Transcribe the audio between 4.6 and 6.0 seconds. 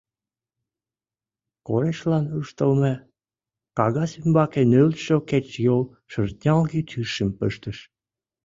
нӧлтшӧ кечыйол